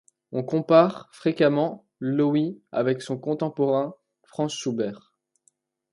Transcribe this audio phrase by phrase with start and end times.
[0.31, 3.93] On compare fréquemment Loewe avec son contemporain
[4.23, 5.13] Franz Schubert.